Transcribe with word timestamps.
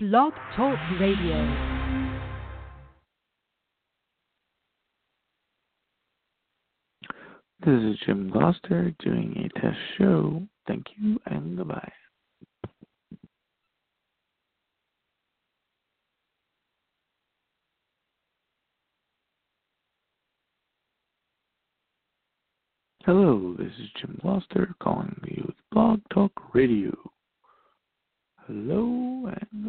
Blog 0.00 0.32
Talk 0.54 0.78
Radio. 1.00 1.44
This 7.66 7.82
is 7.82 7.98
Jim 8.06 8.30
Gloucester 8.30 8.94
doing 9.00 9.34
a 9.36 9.60
test 9.60 9.76
show. 9.98 10.46
Thank 10.68 10.86
you 10.96 11.18
and 11.26 11.56
goodbye. 11.56 11.90
Hello, 23.04 23.56
this 23.58 23.72
is 23.80 23.88
Jim 24.00 24.16
Gloucester 24.22 24.76
calling 24.80 25.20
you 25.26 25.42
with 25.44 25.56
Blog 25.72 25.98
Talk 26.14 26.30
Radio. 26.54 26.94
Hello 28.46 29.26
and. 29.26 29.67